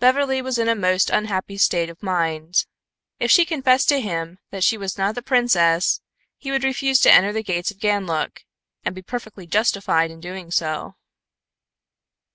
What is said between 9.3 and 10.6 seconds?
justified in doing